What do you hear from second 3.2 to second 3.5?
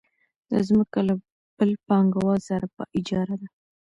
ده